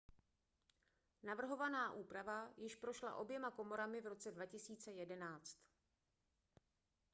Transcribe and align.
navrhovaná 1.23 1.91
úprava 1.91 2.49
již 2.57 2.75
prošla 2.75 3.15
oběma 3.15 3.51
komorami 3.51 4.01
v 4.01 4.05
roce 4.07 4.31
2011 4.31 5.57